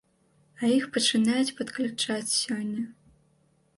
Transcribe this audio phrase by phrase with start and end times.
[0.61, 2.83] А іх пачынаюць падключаць сёння.